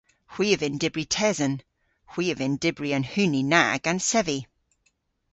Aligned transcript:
Hwi 0.33 0.47
a 0.55 0.57
vynn 0.59 0.81
dybri 0.81 1.05
tesen. 1.15 1.55
Hwi 2.11 2.25
a 2.33 2.35
vynn 2.39 2.55
dybri 2.63 2.89
an 2.97 3.05
huni 3.11 3.41
na 3.51 3.61
gans 3.85 4.05
sevi. 4.11 4.39